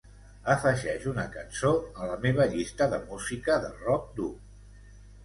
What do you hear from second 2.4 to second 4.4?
llista de música de rock dur